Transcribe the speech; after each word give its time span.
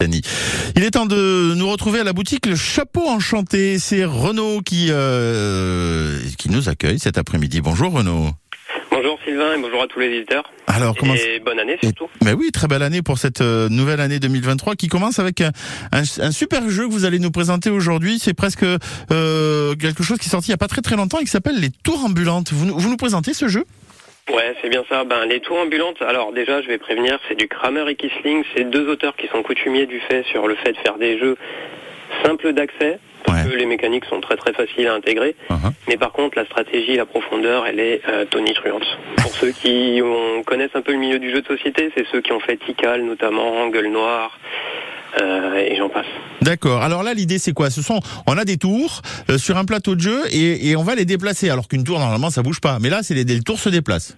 Il 0.00 0.84
est 0.84 0.92
temps 0.92 1.06
de 1.06 1.54
nous 1.56 1.68
retrouver 1.68 1.98
à 1.98 2.04
la 2.04 2.12
boutique 2.12 2.46
Le 2.46 2.54
Chapeau 2.54 3.08
Enchanté. 3.08 3.80
C'est 3.80 4.04
Renaud 4.04 4.60
qui, 4.60 4.90
euh, 4.90 6.20
qui 6.38 6.50
nous 6.50 6.68
accueille 6.68 7.00
cet 7.00 7.18
après-midi. 7.18 7.60
Bonjour 7.60 7.90
Renaud. 7.90 8.28
Bonjour 8.92 9.18
Sylvain 9.24 9.54
et 9.56 9.60
bonjour 9.60 9.82
à 9.82 9.88
tous 9.88 9.98
les 9.98 10.08
visiteurs. 10.08 10.44
Alors, 10.68 10.94
comment 10.96 11.14
Et 11.14 11.40
bonne 11.44 11.58
année 11.58 11.78
surtout. 11.82 12.06
Mais 12.22 12.32
oui, 12.32 12.52
très 12.52 12.68
belle 12.68 12.84
année 12.84 13.02
pour 13.02 13.18
cette 13.18 13.40
euh, 13.40 13.68
nouvelle 13.68 13.98
année 13.98 14.20
2023 14.20 14.76
qui 14.76 14.86
commence 14.86 15.18
avec 15.18 15.40
un, 15.40 15.50
un, 15.90 16.02
un 16.20 16.30
super 16.30 16.70
jeu 16.70 16.86
que 16.86 16.92
vous 16.92 17.04
allez 17.04 17.18
nous 17.18 17.32
présenter 17.32 17.68
aujourd'hui. 17.68 18.20
C'est 18.20 18.34
presque 18.34 18.64
euh, 19.10 19.74
quelque 19.74 20.04
chose 20.04 20.18
qui 20.18 20.28
est 20.28 20.30
sorti 20.30 20.48
il 20.48 20.50
n'y 20.52 20.54
a 20.54 20.58
pas 20.58 20.68
très 20.68 20.80
très 20.80 20.94
longtemps 20.94 21.18
et 21.18 21.24
qui 21.24 21.30
s'appelle 21.30 21.58
les 21.60 21.70
tours 21.70 22.04
ambulantes. 22.04 22.52
Vous, 22.52 22.78
vous 22.78 22.88
nous 22.88 22.96
présentez 22.96 23.34
ce 23.34 23.48
jeu? 23.48 23.64
Ouais, 24.32 24.54
c'est 24.60 24.68
bien 24.68 24.84
ça. 24.88 25.04
Ben, 25.04 25.24
les 25.26 25.40
tours 25.40 25.58
ambulantes, 25.58 26.02
alors 26.02 26.32
déjà, 26.32 26.60
je 26.62 26.68
vais 26.68 26.78
prévenir, 26.78 27.18
c'est 27.28 27.34
du 27.36 27.48
Kramer 27.48 27.84
et 27.88 27.94
Kisling. 27.94 28.44
C'est 28.54 28.64
deux 28.68 28.88
auteurs 28.88 29.16
qui 29.16 29.26
sont 29.28 29.42
coutumiers 29.42 29.86
du 29.86 30.00
fait 30.00 30.24
sur 30.30 30.46
le 30.46 30.54
fait 30.56 30.72
de 30.72 30.78
faire 30.78 30.98
des 30.98 31.18
jeux 31.18 31.36
simples 32.24 32.52
d'accès. 32.52 32.98
Parce 33.24 33.44
Ouais. 33.44 33.50
que 33.50 33.56
les 33.56 33.66
mécaniques 33.66 34.04
sont 34.04 34.20
très 34.20 34.36
très 34.36 34.52
faciles 34.52 34.86
à 34.86 34.94
intégrer. 34.94 35.34
Uh-huh. 35.50 35.72
Mais 35.88 35.96
par 35.96 36.12
contre, 36.12 36.38
la 36.38 36.44
stratégie, 36.46 36.94
la 36.96 37.04
profondeur, 37.04 37.66
elle 37.66 37.80
est 37.80 38.00
euh, 38.08 38.24
tonitruante. 38.26 38.86
Pour 39.16 39.32
ceux 39.34 39.50
qui 39.50 40.00
ont- 40.02 40.42
connaissent 40.44 40.74
un 40.74 40.82
peu 40.82 40.92
le 40.92 40.98
milieu 40.98 41.18
du 41.18 41.30
jeu 41.32 41.42
de 41.42 41.46
société, 41.46 41.90
c'est 41.96 42.06
ceux 42.12 42.20
qui 42.20 42.32
ont 42.32 42.38
fait 42.40 42.56
Tikal 42.56 43.02
notamment, 43.04 43.68
Gueule 43.68 43.90
Noire, 43.90 44.38
euh, 45.20 45.56
et 45.56 45.76
j'en 45.76 45.88
passe. 45.88 46.06
D'accord. 46.42 46.80
Alors 46.80 47.02
là, 47.02 47.12
l'idée, 47.12 47.38
c'est 47.38 47.52
quoi? 47.52 47.70
Ce 47.70 47.82
sont, 47.82 47.98
on 48.26 48.38
a 48.38 48.44
des 48.44 48.56
tours 48.56 49.02
euh, 49.30 49.36
sur 49.36 49.56
un 49.58 49.64
plateau 49.64 49.96
de 49.96 50.00
jeu 50.00 50.20
et, 50.32 50.70
et 50.70 50.76
on 50.76 50.84
va 50.84 50.94
les 50.94 51.04
déplacer. 51.04 51.50
Alors 51.50 51.66
qu'une 51.66 51.82
tour, 51.84 51.98
normalement, 51.98 52.30
ça 52.30 52.42
bouge 52.42 52.60
pas. 52.60 52.78
Mais 52.80 52.88
là, 52.88 53.00
c'est 53.02 53.14
les, 53.14 53.24
les 53.24 53.40
tours 53.40 53.58
se 53.58 53.68
déplacent. 53.68 54.16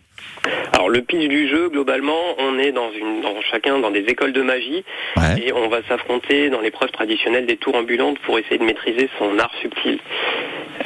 Alors 0.72 0.88
le 0.88 1.02
pitch 1.02 1.28
du 1.28 1.48
jeu, 1.48 1.68
globalement, 1.68 2.20
on 2.38 2.58
est 2.58 2.72
dans 2.72 2.90
une, 2.92 3.20
dans 3.20 3.34
chacun 3.50 3.78
dans 3.78 3.90
des 3.90 4.00
écoles 4.00 4.32
de 4.32 4.42
magie 4.42 4.84
Ouais. 5.16 5.42
et 5.46 5.52
on 5.52 5.68
va 5.68 5.78
s'affronter 5.88 6.48
dans 6.50 6.60
l'épreuve 6.60 6.90
traditionnelle 6.90 7.46
des 7.46 7.56
tours 7.56 7.74
ambulantes 7.74 8.18
pour 8.20 8.38
essayer 8.38 8.58
de 8.58 8.64
maîtriser 8.64 9.08
son 9.18 9.38
art 9.38 9.52
subtil. 9.60 9.98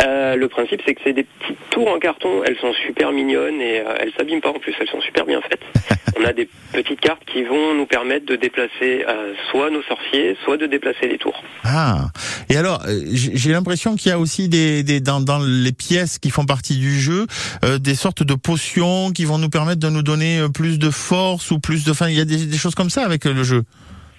Euh, 0.03 0.35
le 0.35 0.49
principe, 0.49 0.83
c'est 0.85 0.95
que 0.95 1.01
c'est 1.05 1.13
des 1.13 1.25
petites 1.25 1.71
tours 1.71 1.89
en 1.89 1.99
carton. 1.99 2.43
Elles 2.45 2.57
sont 2.59 2.73
super 2.87 3.13
mignonnes 3.13 3.61
et 3.61 3.81
euh, 3.81 3.95
elles 4.01 4.13
s'abîment 4.19 4.41
pas 4.41 4.49
en 4.51 4.59
plus. 4.59 4.75
Elles 4.81 4.89
sont 4.89 5.01
super 5.01 5.25
bien 5.25 5.41
faites. 5.43 5.63
on 6.19 6.25
a 6.25 6.33
des 6.33 6.49
petites 6.73 7.01
cartes 7.01 7.25
qui 7.27 7.45
vont 7.45 7.75
nous 7.75 7.87
permettre 7.87 8.27
de 8.27 8.35
déplacer 8.37 9.05
euh, 9.09 9.35
soit 9.51 9.71
nos 9.71 9.83
sorciers, 9.83 10.37
soit 10.45 10.57
de 10.57 10.67
déplacer 10.67 11.07
les 11.07 11.19
tours. 11.19 11.41
Ah. 11.65 12.07
Et 12.49 12.57
alors, 12.57 12.83
euh, 12.87 13.01
j'ai 13.13 13.53
l'impression 13.53 13.97
qu'il 13.97 14.11
y 14.11 14.13
a 14.13 14.19
aussi 14.19 14.49
des, 14.49 14.83
des 14.83 15.01
dans, 15.01 15.21
dans 15.21 15.39
les 15.39 15.73
pièces 15.73 16.19
qui 16.19 16.31
font 16.31 16.45
partie 16.45 16.77
du 16.77 16.99
jeu, 17.01 17.27
euh, 17.65 17.79
des 17.79 17.95
sortes 17.95 18.23
de 18.23 18.35
potions 18.35 19.11
qui 19.13 19.25
vont 19.25 19.39
nous 19.39 19.49
permettre 19.51 19.81
de 19.81 19.89
nous 19.89 20.03
donner 20.03 20.39
euh, 20.41 20.49
plus 20.49 20.79
de 20.79 20.91
force 20.91 21.51
ou 21.51 21.59
plus 21.59 21.85
de. 21.85 21.91
Enfin, 21.91 22.09
il 22.09 22.17
y 22.17 22.21
a 22.21 22.25
des, 22.25 22.47
des 22.47 22.57
choses 22.59 22.75
comme 22.75 22.91
ça 22.91 23.05
avec 23.05 23.27
euh, 23.27 23.33
le 23.33 23.43
jeu. 23.45 23.63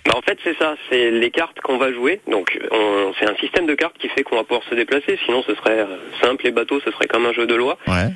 Bah, 0.06 0.14
en 0.16 0.22
fait, 0.22 0.38
c'est 0.44 0.56
ça, 0.60 0.76
c'est 0.90 1.10
les 1.12 1.32
cartes 1.32 1.60
qu'on 1.64 1.78
va 1.78 1.92
jouer. 1.92 2.22
Donc, 2.30 2.58
on- 2.72 3.12
c'est 3.20 3.30
un 3.30 3.36
système 3.38 3.66
de 3.66 3.74
cartes 3.76 3.98
qui 4.00 4.08
fait 4.10 4.24
qu'on 4.24 4.36
va 4.36 4.44
pouvoir 4.44 4.62
se 4.70 4.76
déplacer. 4.76 5.18
Sinon, 5.26 5.44
ce 5.48 5.56
serait 5.56 5.86
simple, 6.22 6.44
les 6.46 6.52
bateaux, 6.52 6.80
ce 6.86 6.92
serait 6.92 7.08
comme 7.08 7.26
un 7.26 7.34
jeu 7.34 7.48
de 7.48 7.56
loi. 7.56 7.78
Ouais. 7.88 8.14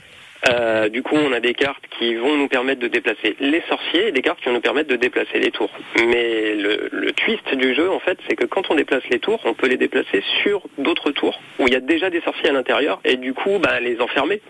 Euh, 0.47 0.87
du 0.87 1.03
coup, 1.03 1.15
on 1.15 1.33
a 1.33 1.39
des 1.41 1.53
cartes 1.53 1.83
qui 1.97 2.15
vont 2.15 2.37
nous 2.37 2.47
permettre 2.47 2.79
de 2.79 2.87
déplacer 2.87 3.35
les 3.41 3.61
sorciers 3.67 4.07
et 4.07 4.11
des 4.11 4.21
cartes 4.21 4.39
qui 4.39 4.45
vont 4.45 4.53
nous 4.53 4.61
permettre 4.61 4.89
de 4.89 4.95
déplacer 4.95 5.39
les 5.39 5.51
tours. 5.51 5.69
Mais 5.97 6.55
le, 6.55 6.89
le 6.91 7.11
twist 7.11 7.53
du 7.55 7.75
jeu, 7.75 7.91
en 7.91 7.99
fait, 7.99 8.17
c'est 8.27 8.35
que 8.35 8.45
quand 8.45 8.63
on 8.69 8.75
déplace 8.75 9.03
les 9.11 9.19
tours, 9.19 9.41
on 9.43 9.53
peut 9.53 9.67
les 9.67 9.77
déplacer 9.77 10.23
sur 10.41 10.61
d'autres 10.77 11.11
tours 11.11 11.39
où 11.59 11.67
il 11.67 11.73
y 11.73 11.75
a 11.75 11.81
déjà 11.81 12.09
des 12.09 12.21
sorciers 12.21 12.49
à 12.49 12.53
l'intérieur 12.53 13.01
et 13.03 13.17
du 13.17 13.33
coup, 13.33 13.59
bah, 13.61 13.79
les 13.81 13.99
enfermer. 13.99 14.41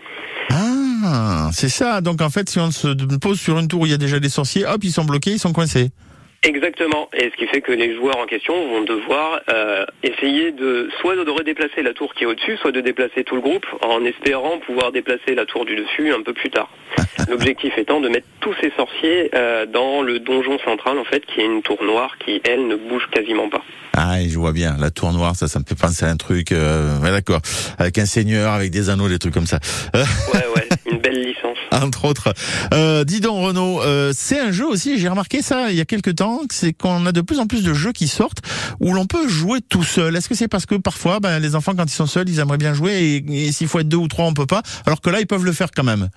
Ah, 0.52 1.50
c'est 1.52 1.68
ça. 1.68 2.00
Donc 2.00 2.20
en 2.20 2.30
fait, 2.30 2.48
si 2.48 2.58
on 2.60 2.70
se 2.70 2.88
pose 3.16 3.40
sur 3.40 3.58
une 3.58 3.68
tour 3.68 3.80
où 3.82 3.86
il 3.86 3.90
y 3.92 3.94
a 3.94 3.98
déjà 3.98 4.20
des 4.20 4.28
sorciers, 4.28 4.66
hop, 4.66 4.82
ils 4.84 4.92
sont 4.92 5.04
bloqués, 5.04 5.32
ils 5.32 5.38
sont 5.38 5.52
coincés. 5.52 5.90
Exactement. 6.42 7.10
Et 7.12 7.30
ce 7.30 7.36
qui 7.36 7.46
fait 7.46 7.60
que 7.60 7.72
les 7.72 7.94
joueurs 7.94 8.16
en 8.16 8.24
question 8.24 8.54
vont 8.68 8.82
devoir 8.82 9.40
euh, 9.50 9.84
essayer 10.02 10.52
de 10.52 10.88
soit 11.00 11.14
de 11.14 11.30
redéplacer 11.30 11.82
la 11.82 11.92
tour 11.92 12.14
qui 12.14 12.24
est 12.24 12.26
au-dessus, 12.26 12.56
soit 12.56 12.72
de 12.72 12.80
déplacer 12.80 13.24
tout 13.24 13.34
le 13.34 13.42
groupe 13.42 13.66
en 13.82 14.02
espérant 14.06 14.58
pouvoir 14.58 14.90
déplacer 14.90 15.34
la 15.34 15.44
tour 15.44 15.66
du 15.66 15.76
dessus 15.76 16.14
un 16.14 16.22
peu 16.22 16.32
plus 16.32 16.48
tard. 16.48 16.70
L'objectif 17.28 17.76
étant 17.76 18.00
de 18.00 18.08
mettre 18.08 18.26
tous 18.40 18.54
ces 18.62 18.70
sorciers 18.70 19.30
euh, 19.34 19.66
dans 19.66 20.00
le 20.00 20.18
donjon 20.18 20.58
central 20.60 20.98
en 20.98 21.04
fait, 21.04 21.26
qui 21.26 21.40
est 21.40 21.44
une 21.44 21.60
tour 21.60 21.84
noire 21.84 22.16
qui 22.24 22.40
elle 22.44 22.66
ne 22.66 22.76
bouge 22.76 23.06
quasiment 23.12 23.50
pas. 23.50 23.62
Ah, 23.94 24.16
je 24.26 24.38
vois 24.38 24.52
bien. 24.52 24.76
La 24.78 24.90
tour 24.90 25.12
noire, 25.12 25.36
ça, 25.36 25.46
ça 25.46 25.58
me 25.58 25.64
fait 25.64 25.78
penser 25.78 26.06
à 26.06 26.08
un 26.08 26.16
truc. 26.16 26.52
Euh, 26.52 26.98
ouais, 27.00 27.10
d'accord. 27.10 27.40
Avec 27.78 27.98
un 27.98 28.06
seigneur, 28.06 28.52
avec 28.52 28.70
des 28.70 28.88
anneaux, 28.88 29.08
des 29.08 29.18
trucs 29.18 29.34
comme 29.34 29.46
ça. 29.46 29.58
Ouais 29.92 30.46
ouais, 30.56 30.68
une 30.90 30.98
belle. 30.98 31.09
entre 31.80 32.04
autres. 32.04 32.32
Euh, 32.72 33.04
donc 33.04 33.44
Renaud, 33.44 33.82
euh, 33.82 34.12
c'est 34.16 34.38
un 34.38 34.50
jeu 34.50 34.66
aussi, 34.66 34.98
j'ai 34.98 35.08
remarqué 35.08 35.42
ça 35.42 35.70
il 35.70 35.76
y 35.76 35.80
a 35.80 35.84
quelques 35.84 36.16
temps, 36.16 36.40
c'est 36.50 36.72
qu'on 36.72 37.04
a 37.06 37.12
de 37.12 37.20
plus 37.20 37.38
en 37.38 37.46
plus 37.46 37.62
de 37.62 37.74
jeux 37.74 37.92
qui 37.92 38.08
sortent 38.08 38.42
où 38.80 38.92
l'on 38.94 39.06
peut 39.06 39.28
jouer 39.28 39.60
tout 39.60 39.82
seul. 39.82 40.16
Est-ce 40.16 40.28
que 40.28 40.34
c'est 40.34 40.48
parce 40.48 40.66
que 40.66 40.76
parfois 40.76 41.20
ben, 41.20 41.38
les 41.38 41.54
enfants 41.54 41.74
quand 41.74 41.84
ils 41.84 41.90
sont 41.90 42.06
seuls, 42.06 42.28
ils 42.28 42.38
aimeraient 42.38 42.58
bien 42.58 42.72
jouer 42.74 43.22
et, 43.28 43.46
et 43.46 43.52
s'il 43.52 43.68
faut 43.68 43.80
être 43.80 43.88
deux 43.88 43.96
ou 43.96 44.08
trois, 44.08 44.24
on 44.26 44.34
peut 44.34 44.46
pas, 44.46 44.62
alors 44.86 45.00
que 45.00 45.10
là 45.10 45.20
ils 45.20 45.26
peuvent 45.26 45.44
le 45.44 45.52
faire 45.52 45.68
quand 45.74 45.84
même? 45.84 46.08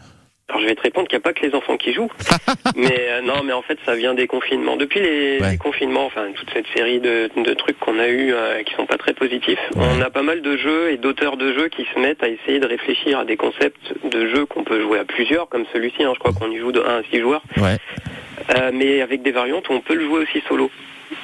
Alors 0.50 0.62
je 0.62 0.68
vais 0.68 0.76
te 0.76 0.82
répondre 0.82 1.08
qu'il 1.08 1.18
n'y 1.18 1.22
a 1.22 1.24
pas 1.24 1.34
que 1.34 1.46
les 1.46 1.56
enfants 1.56 1.78
qui 1.78 1.94
jouent, 1.94 2.12
mais 2.76 3.08
euh, 3.10 3.22
non, 3.22 3.44
mais 3.44 3.54
en 3.54 3.62
fait 3.62 3.78
ça 3.86 3.96
vient 3.96 4.14
des 4.14 4.28
confinements. 4.28 4.76
Depuis 4.76 5.00
les, 5.00 5.40
Ouais. 5.42 5.52
les 5.52 5.58
confinements, 5.58 6.06
enfin 6.06 6.26
toute 6.36 6.50
cette 6.52 6.68
série 6.76 7.00
de, 7.00 7.30
de 7.38 7.54
trucs 7.54 7.80
qu'on 7.80 7.98
a 7.98 8.08
eu 8.10 8.34
euh, 8.34 8.62
qui 8.64 8.74
sont 8.76 8.86
pas 8.86 8.98
très 8.98 9.14
positifs, 9.14 9.60
on 9.76 10.02
a 10.02 10.10
pas 10.10 10.22
mal 10.22 10.42
de 10.42 10.58
jeux 10.58 10.92
et 10.92 10.98
d'auteurs 10.98 11.38
de 11.38 11.54
jeux 11.54 11.70
qui 11.70 11.88
se 11.94 12.00
mettent 12.00 12.22
à 12.24 12.28
essayer 12.28 12.60
de 12.60 12.68
réfléchir 12.68 13.20
à 13.20 13.26
des 13.26 13.38
concepts 13.38 13.94
de 14.06 14.28
jeux 14.28 14.46
qu'on 14.46 14.64
peut 14.66 14.82
jouer 14.82 15.00
à 15.00 15.06
plusieurs, 15.06 15.48
comme 15.48 15.66
celui-ci. 15.72 16.04
hein, 16.04 16.12
je 16.14 16.20
crois 16.20 16.34
qu'on 16.34 16.52
y 16.52 16.58
joue 16.58 16.74
de 16.74 16.82
1 16.82 16.84
à 17.00 17.04
6 17.10 17.20
joueurs, 17.22 17.42
Ouais. 17.58 17.78
euh, 18.58 18.72
mais 18.74 19.02
avec 19.02 19.22
des 19.24 19.32
variantes 19.32 19.70
où 19.70 19.74
on 19.74 19.82
peut 19.82 19.96
le 19.96 20.06
jouer 20.06 20.20
aussi 20.24 20.44
solo. 20.50 20.70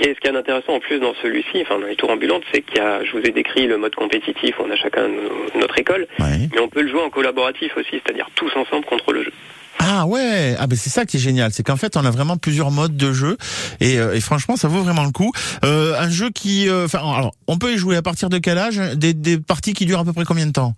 Et 0.02 0.16
ce 0.16 0.20
qui 0.20 0.28
est 0.28 0.36
intéressant 0.38 0.74
en 0.74 0.80
plus 0.80 1.00
dans 1.00 1.14
celui-ci, 1.22 1.62
enfin 1.62 1.78
dans 1.80 1.86
les 1.88 1.96
tours 1.96 2.10
ambulantes, 2.10 2.44
c'est 2.54 2.62
qu'il 2.62 2.78
y 2.78 2.80
a, 2.80 3.04
je 3.04 3.12
vous 3.12 3.20
ai 3.20 3.32
décrit 3.32 3.68
le 3.68 3.78
mode 3.78 3.96
compétitif, 3.96 4.56
on 4.60 4.72
a 4.72 4.76
chacun 4.78 5.08
no- 5.08 5.60
notre 5.60 5.78
école, 5.78 6.08
mais 6.54 6.60
on 6.62 6.70
peut 6.70 6.82
le 6.82 6.90
jouer 6.90 7.02
en 7.02 7.10
collaboratif 7.10 7.76
aussi, 7.78 7.92
c'est-à-dire 7.92 8.28
tous 8.36 8.52
ensemble 8.56 8.86
contre 8.86 9.12
le 9.12 9.24
jeu. 9.24 9.34
Ah 9.80 10.06
ouais, 10.06 10.56
ah 10.60 10.68
ben 10.68 10.76
c'est 10.78 10.90
ça 10.90 11.06
qui 11.06 11.18
est 11.18 11.20
génial, 11.20 11.52
c'est 11.52 11.64
qu'en 11.64 11.78
fait 11.78 11.96
on 11.98 12.06
a 12.06 12.12
vraiment 12.12 12.38
plusieurs 12.38 12.70
modes 12.72 12.98
de 12.98 13.14
jeu 13.14 13.38
et, 13.80 13.98
euh, 13.98 14.14
et 14.14 14.20
franchement 14.20 14.56
ça 14.58 14.68
vaut 14.68 14.82
vraiment 14.82 15.06
le 15.06 15.12
coup. 15.12 15.32
Euh, 15.64 15.96
un 15.98 16.10
jeu 16.10 16.30
qui, 16.31 16.68
euh, 16.70 16.86
enfin 16.86 17.00
alors 17.00 17.34
on 17.48 17.58
peut 17.58 17.74
y 17.74 17.78
jouer 17.78 17.96
à 17.96 18.02
partir 18.02 18.30
de 18.30 18.38
quel 18.40 18.58
âge? 18.58 18.78
Des, 18.96 19.14
des 19.14 19.38
parties 19.38 19.74
qui 19.74 19.86
durent 19.86 20.00
à 20.00 20.06
peu 20.06 20.14
près 20.14 20.26
combien 20.26 20.46
de 20.48 20.52
temps? 20.52 20.74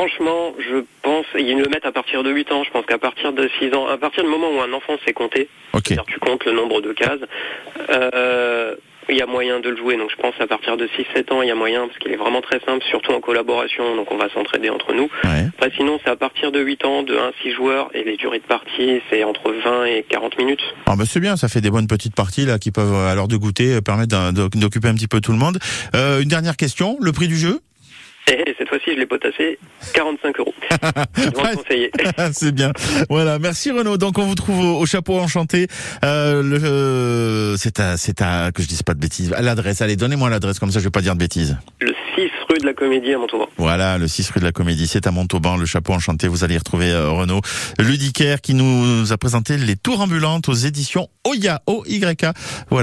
Franchement, 0.00 0.54
je 0.58 0.82
pense, 1.02 1.26
ils 1.38 1.58
le 1.58 1.68
mettent 1.68 1.84
à 1.84 1.92
partir 1.92 2.22
de 2.22 2.30
8 2.30 2.52
ans, 2.52 2.64
je 2.64 2.70
pense 2.70 2.86
qu'à 2.86 2.96
partir 2.98 3.34
de 3.34 3.50
6 3.58 3.74
ans, 3.74 3.86
à 3.86 3.98
partir 3.98 4.24
du 4.24 4.30
moment 4.30 4.48
où 4.50 4.60
un 4.62 4.72
enfant 4.72 4.94
sait 5.04 5.12
compter, 5.12 5.48
Ok. 5.74 5.82
c'est-à-dire 5.88 6.06
tu 6.06 6.18
comptes 6.18 6.44
le 6.46 6.52
nombre 6.52 6.80
de 6.80 6.92
cases, 6.94 7.20
euh, 7.90 8.74
il 9.10 9.16
y 9.18 9.22
a 9.22 9.26
moyen 9.26 9.60
de 9.60 9.68
le 9.68 9.76
jouer, 9.76 9.98
donc 9.98 10.10
je 10.10 10.16
pense 10.16 10.34
à 10.40 10.46
partir 10.46 10.78
de 10.78 10.86
6-7 10.86 11.30
ans, 11.34 11.42
il 11.42 11.48
y 11.48 11.50
a 11.50 11.54
moyen, 11.54 11.86
parce 11.86 11.98
qu'il 11.98 12.12
est 12.12 12.16
vraiment 12.16 12.40
très 12.40 12.60
simple, 12.60 12.82
surtout 12.88 13.12
en 13.12 13.20
collaboration, 13.20 13.94
donc 13.94 14.10
on 14.10 14.16
va 14.16 14.30
s'entraider 14.30 14.70
entre 14.70 14.94
nous. 14.94 15.10
Ouais. 15.24 15.48
Après 15.58 15.70
sinon, 15.76 15.98
c'est 16.02 16.10
à 16.10 16.16
partir 16.16 16.50
de 16.50 16.60
8 16.60 16.84
ans, 16.86 17.02
de 17.02 17.16
1 17.18 17.18
à 17.18 17.32
6 17.42 17.50
joueurs, 17.52 17.90
et 17.92 18.02
les 18.02 18.16
durées 18.16 18.38
de 18.38 18.44
partie, 18.44 19.02
c'est 19.10 19.22
entre 19.24 19.52
20 19.52 19.84
et 19.84 20.02
40 20.08 20.38
minutes. 20.38 20.62
Ah 20.86 20.94
bah 20.96 21.04
c'est 21.06 21.20
bien, 21.20 21.36
ça 21.36 21.48
fait 21.48 21.60
des 21.60 21.70
bonnes 21.70 21.88
petites 21.88 22.14
parties 22.14 22.46
là 22.46 22.58
qui 22.58 22.70
peuvent 22.70 22.94
à 22.94 23.14
l'heure 23.14 23.28
de 23.28 23.36
goûter 23.36 23.74
euh, 23.74 23.80
permettre 23.82 24.32
d'occuper 24.32 24.88
un 24.88 24.94
petit 24.94 25.08
peu 25.08 25.20
tout 25.20 25.32
le 25.32 25.38
monde. 25.38 25.58
Euh, 25.94 26.20
une 26.22 26.28
dernière 26.28 26.56
question, 26.56 26.96
le 27.02 27.12
prix 27.12 27.28
du 27.28 27.36
jeu? 27.36 27.60
Et 28.28 28.54
cette 28.58 28.68
fois-ci, 28.68 28.92
je 28.94 28.98
l'ai 28.98 29.06
potassé 29.06 29.58
45 29.94 30.38
euros. 30.40 30.54
C'est 32.32 32.52
bien. 32.52 32.72
Voilà, 33.08 33.38
merci 33.38 33.70
Renaud. 33.70 33.96
Donc 33.96 34.18
on 34.18 34.24
vous 34.24 34.34
trouve 34.34 34.60
au, 34.60 34.80
au 34.80 34.86
chapeau 34.86 35.18
enchanté. 35.18 35.66
Euh, 36.04 36.42
euh, 36.62 37.56
c'est 37.56 37.80
à, 37.80 37.96
c'est 37.96 38.22
à 38.22 38.50
que 38.52 38.62
je 38.62 38.68
dise 38.68 38.82
pas 38.82 38.94
de 38.94 39.00
bêtises. 39.00 39.32
À 39.32 39.42
l'adresse, 39.42 39.82
allez, 39.82 39.96
donnez-moi 39.96 40.30
l'adresse 40.30 40.58
comme 40.58 40.70
ça, 40.70 40.78
je 40.78 40.84
vais 40.84 40.90
pas 40.90 41.00
dire 41.00 41.14
de 41.14 41.18
bêtises. 41.18 41.56
Le 41.80 41.92
6 42.16 42.30
rue 42.48 42.58
de 42.58 42.66
la 42.66 42.74
Comédie 42.74 43.12
à 43.12 43.18
Montauban. 43.18 43.48
Voilà, 43.56 43.98
le 43.98 44.06
6 44.06 44.30
rue 44.30 44.40
de 44.40 44.44
la 44.44 44.52
Comédie, 44.52 44.86
c'est 44.86 45.06
à 45.06 45.10
Montauban, 45.10 45.56
le 45.56 45.66
chapeau 45.66 45.92
enchanté. 45.92 46.28
Vous 46.28 46.44
allez 46.44 46.54
y 46.54 46.58
retrouver 46.58 46.90
euh, 46.90 47.10
Renaud 47.10 47.40
Ludicaire 47.78 48.40
qui 48.40 48.54
nous 48.54 49.12
a 49.12 49.16
présenté 49.16 49.56
les 49.56 49.76
tours 49.76 50.00
ambulantes 50.00 50.48
aux 50.48 50.54
éditions 50.54 51.08
Oya 51.26 51.62
O 51.66 51.84
Y. 51.86 52.26
Voilà. 52.70 52.78